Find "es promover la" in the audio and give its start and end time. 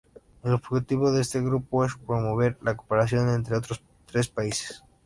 1.85-2.75